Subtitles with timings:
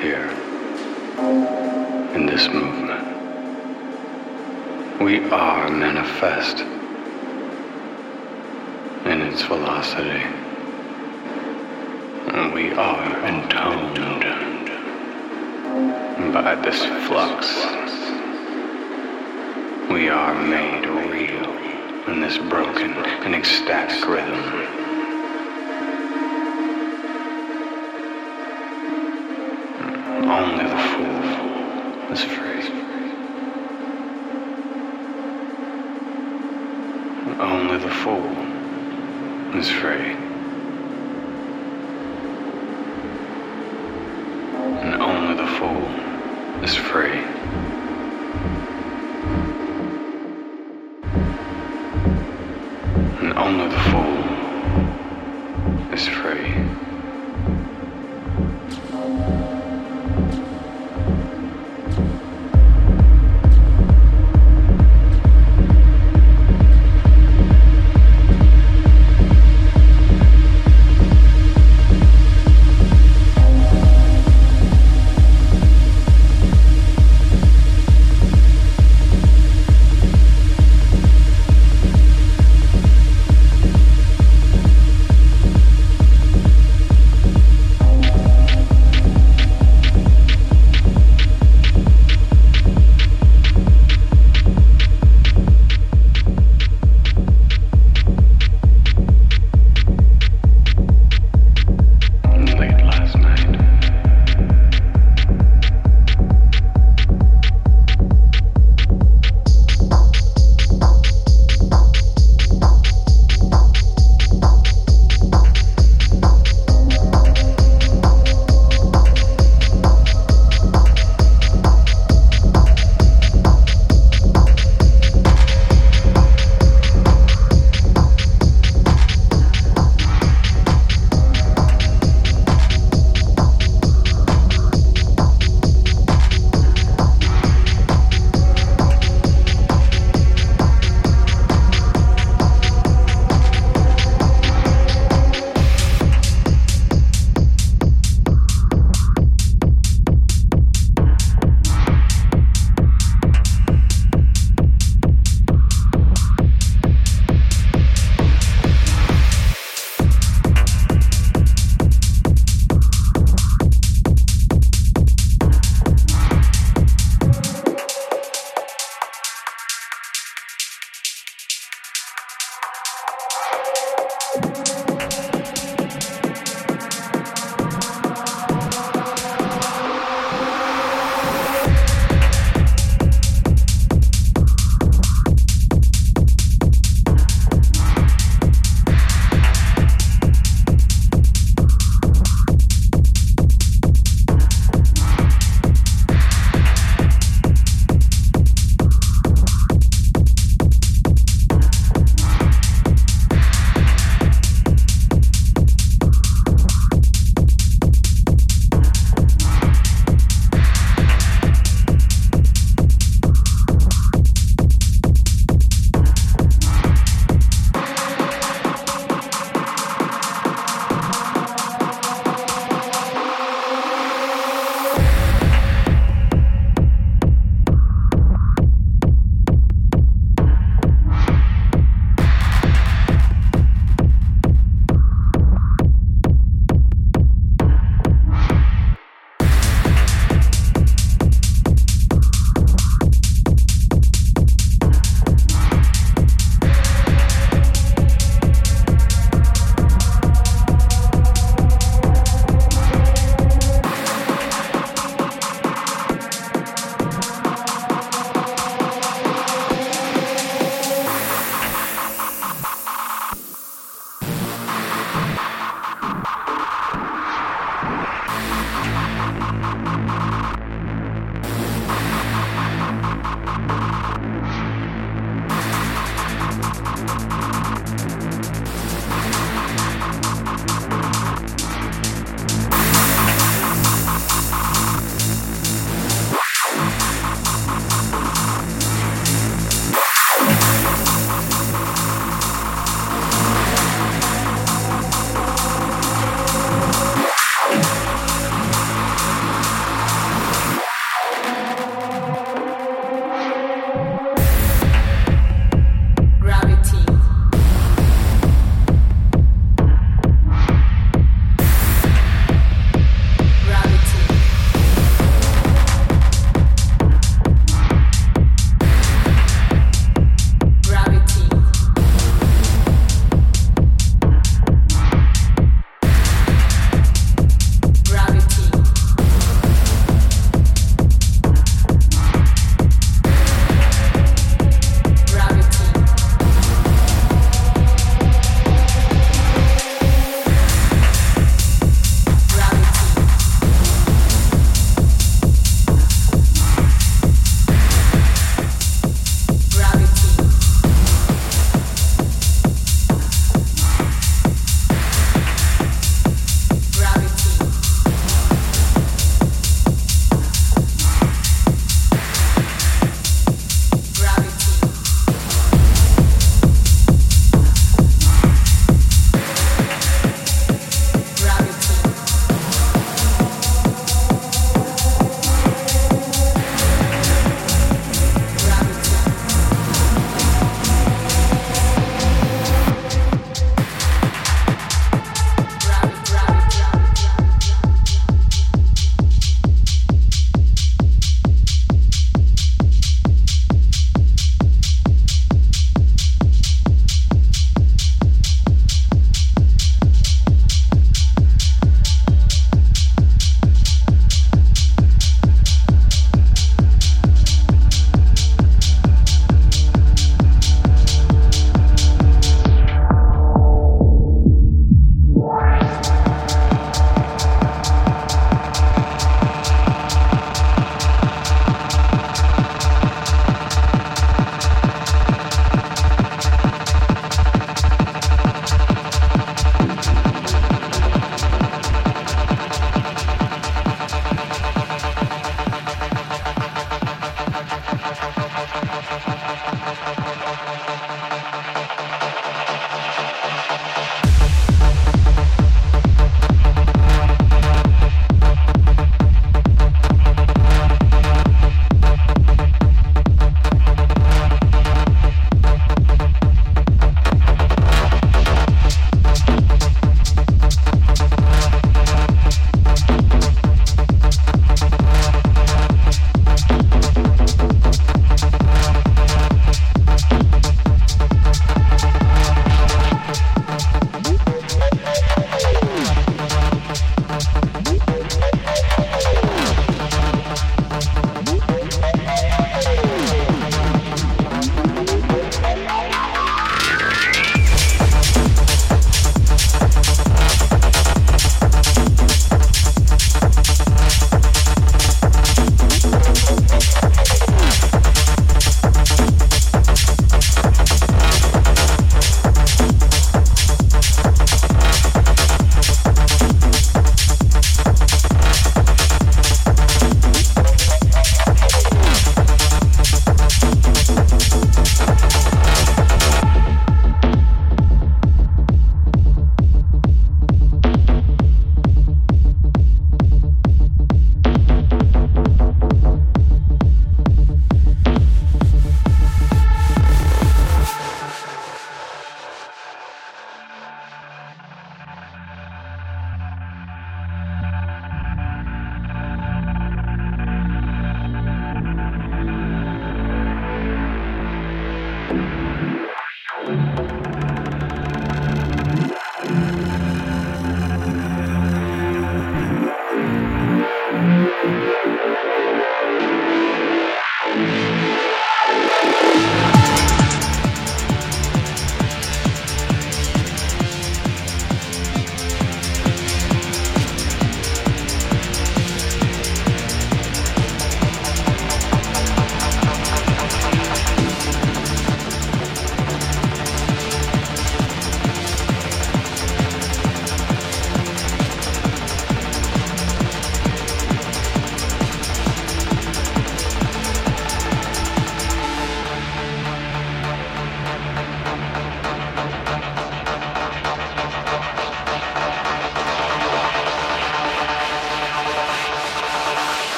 [0.00, 0.28] here,
[2.14, 3.06] in this movement.
[5.00, 6.60] We are manifest
[9.06, 10.22] in its velocity,
[12.32, 13.96] and we are entombed
[16.32, 17.46] by this flux.
[19.90, 21.50] We are made real
[22.08, 24.65] in this broken and ecstatic rhythm.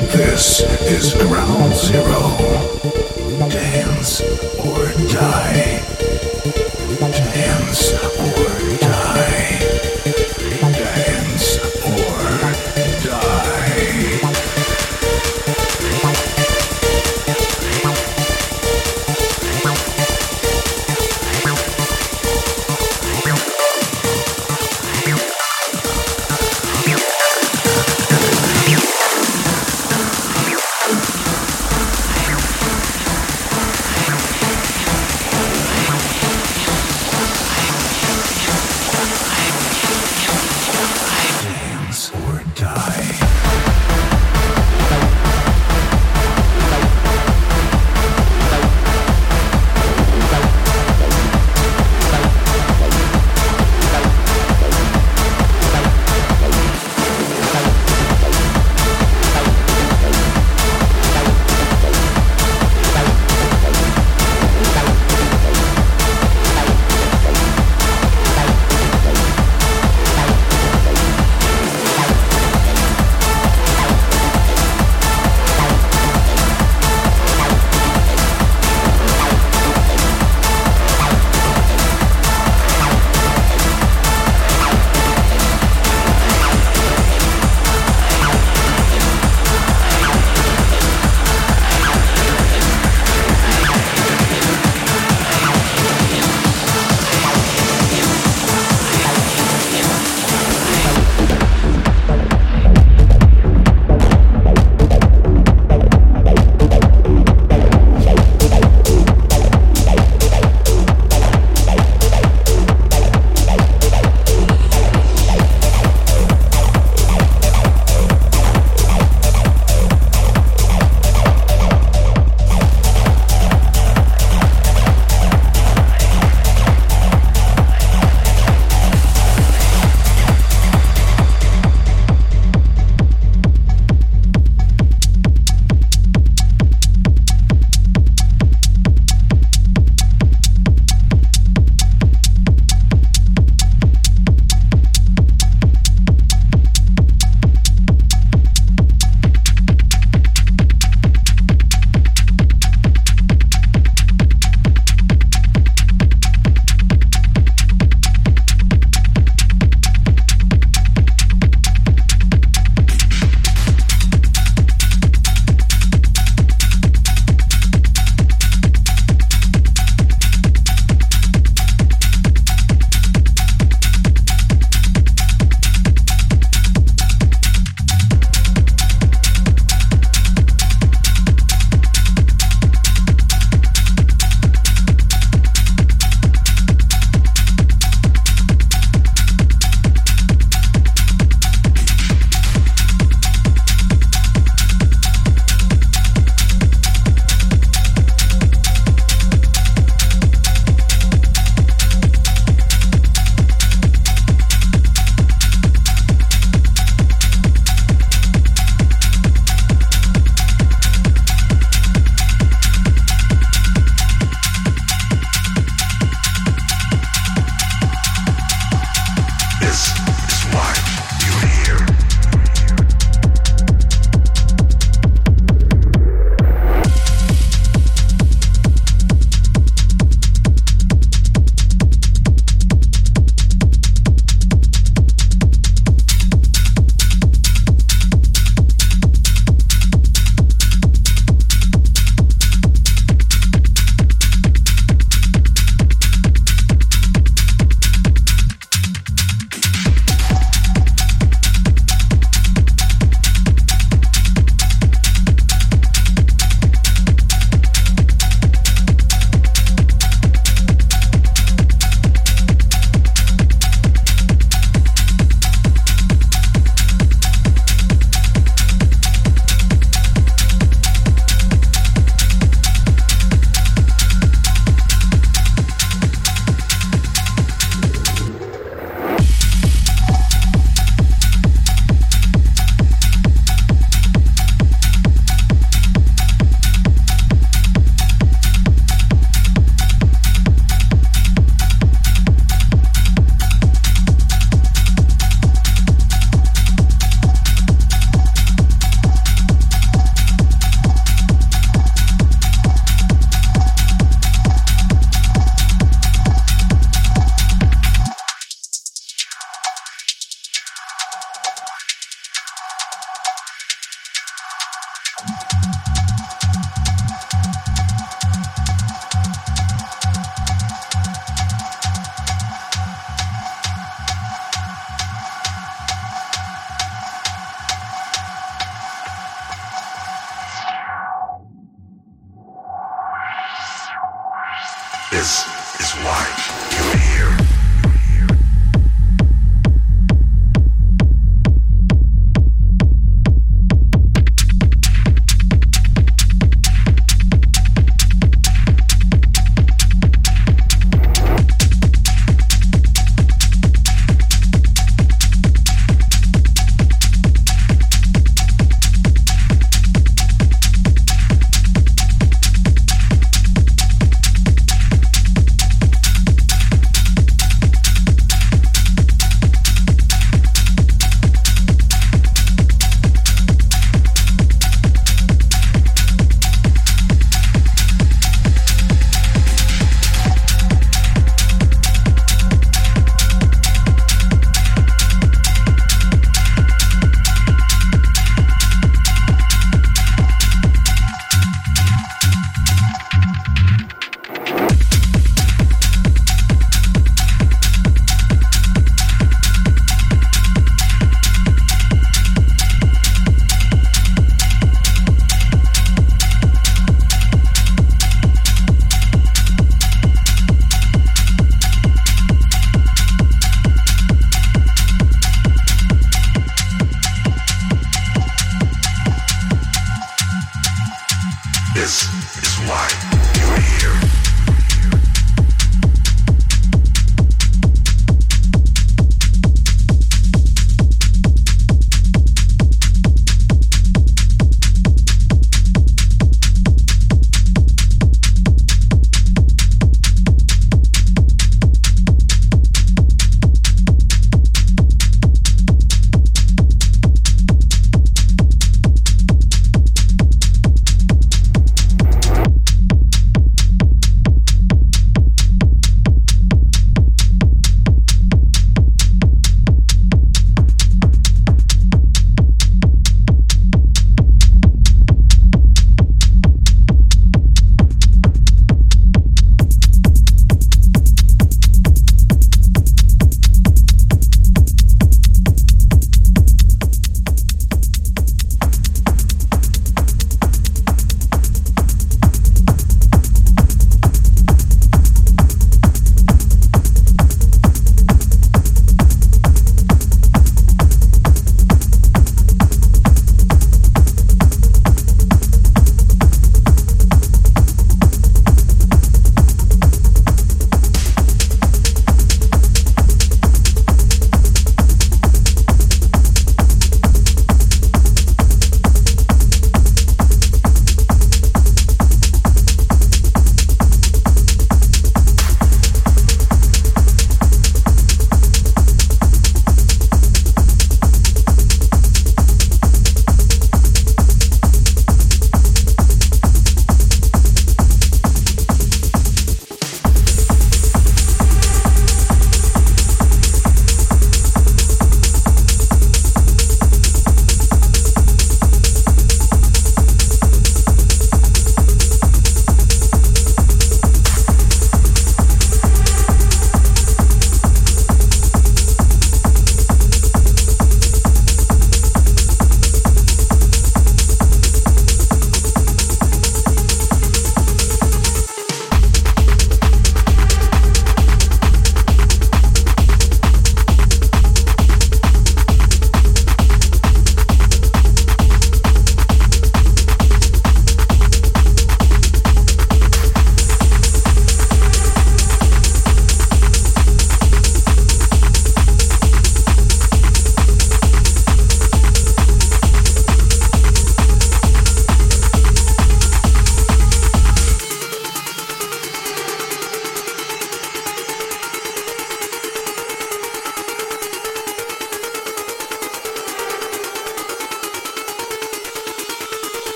[0.00, 2.36] This is Ground Zero.
[3.48, 4.20] Dance
[4.58, 5.80] or die.
[7.00, 8.55] Dance or